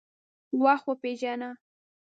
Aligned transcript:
وخت 0.63 0.85
وپیژنه. 0.89 1.49